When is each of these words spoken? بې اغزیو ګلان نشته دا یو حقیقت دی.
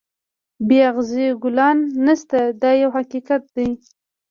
بې 0.67 0.79
اغزیو 0.91 1.39
ګلان 1.43 1.77
نشته 2.07 2.39
دا 2.61 2.71
یو 2.81 2.89
حقیقت 2.97 3.41
دی. 3.55 3.69